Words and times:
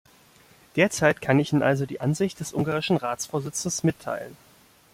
Derzeit 0.77 1.21
kann 1.21 1.37
ich 1.39 1.53
Ihnen 1.53 1.61
also 1.61 1.85
die 1.85 2.01
Ansicht 2.01 2.39
des 2.39 2.53
ungarischen 2.55 2.97
Ratsvorsitzes 2.97 3.83
mitteilen. 3.83 4.35